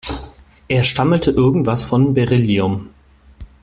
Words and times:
Er 0.67 0.81
stammelte 0.83 1.29
irgendwas 1.29 1.83
von 1.83 2.15
Beryllium. 2.15 2.89